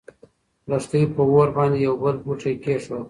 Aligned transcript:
لښتې 0.69 1.01
په 1.15 1.21
اور 1.31 1.49
باندې 1.57 1.77
يو 1.87 1.93
بل 2.01 2.15
بوټی 2.23 2.53
کېښود. 2.63 2.99